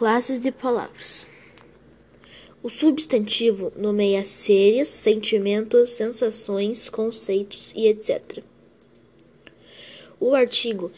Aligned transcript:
Classes 0.00 0.40
de 0.40 0.50
palavras. 0.50 1.26
O 2.62 2.70
substantivo 2.70 3.70
nomeia 3.76 4.24
seres, 4.24 4.88
sentimentos, 4.88 5.90
sensações, 5.90 6.88
conceitos 6.88 7.70
e 7.76 7.86
etc. 7.86 8.42
O 10.18 10.34
artigo 10.34 10.90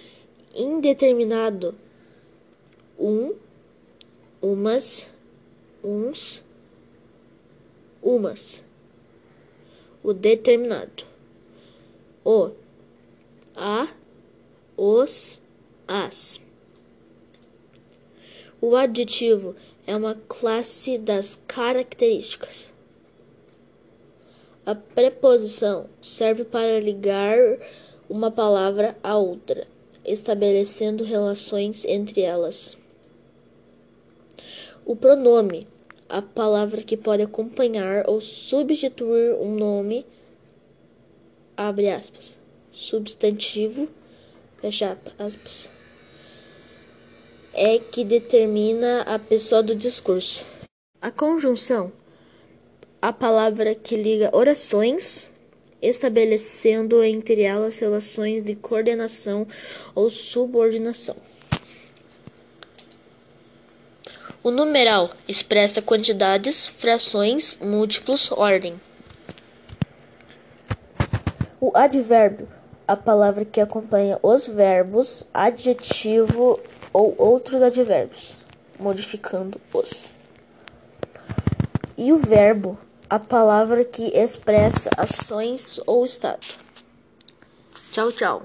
indeterminado 0.55 1.75
um, 2.97 3.35
umas, 4.41 5.11
uns, 5.83 6.45
umas. 8.01 8.65
O 10.01 10.13
determinado 10.13 11.05
o, 12.25 12.53
a, 13.57 13.89
os, 14.77 15.43
as. 15.89 16.41
O 18.65 18.77
adjetivo 18.77 19.57
é 19.89 19.97
uma 19.97 20.15
classe 20.29 20.97
das 20.97 21.43
características. 21.49 22.73
A 24.65 24.73
preposição 24.73 25.87
serve 26.01 26.45
para 26.45 26.79
ligar 26.79 27.37
uma 28.09 28.31
palavra 28.31 28.97
a 29.03 29.17
outra, 29.17 29.67
estabelecendo 30.05 31.03
relações 31.03 31.85
entre 31.85 32.21
elas. 32.21 32.79
O 34.87 34.95
pronome, 34.95 35.67
a 36.09 36.23
palavra 36.23 36.85
que 36.85 36.97
pode 36.97 37.25
acompanhar 37.25 38.09
ou 38.09 38.21
substituir 38.21 39.35
um 39.41 39.57
nome, 39.57 40.07
abre 41.57 41.91
aspas, 41.91 42.39
substantivo, 42.71 43.89
fecha 44.61 44.97
aspas 45.19 45.69
é 47.55 47.79
que 47.79 48.05
determina 48.05 49.03
a 49.03 49.19
pessoa 49.19 49.63
do 49.63 49.75
discurso. 49.75 50.47
A 51.01 51.11
conjunção, 51.11 51.93
a 53.01 53.13
palavra 53.13 53.75
que 53.75 53.97
liga 53.97 54.31
orações, 54.35 55.29
estabelecendo 55.81 57.03
entre 57.03 57.43
elas 57.43 57.79
relações 57.79 58.43
de 58.43 58.55
coordenação 58.55 59.47
ou 59.95 60.09
subordinação. 60.09 61.17
O 64.45 64.51
numeral 64.51 65.11
expressa 65.29 65.83
quantidades, 65.83 66.69
frações, 66.69 67.59
múltiplos, 67.61 68.33
ordem. 68.33 68.81
O 71.61 71.71
advérbio, 71.77 72.49
a 72.93 72.97
palavra 72.97 73.43
que 73.43 73.59
acompanha 73.59 74.19
os 74.23 74.47
verbos, 74.47 75.25
adjetivo 75.33 76.61
ou 76.93 77.15
outros 77.17 77.63
advérbios, 77.63 78.35
modificando-os. 78.79 80.15
E 81.97 82.13
o 82.13 82.19
verbo, 82.19 82.77
a 83.09 83.19
palavra 83.19 83.83
que 83.83 84.09
expressa 84.15 84.91
ações 84.95 85.81
ou 85.87 86.05
estado. 86.05 86.47
Tchau, 87.93 88.13
tchau. 88.13 88.43